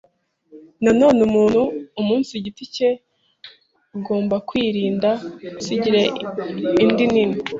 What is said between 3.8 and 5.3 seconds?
egombe kwirinde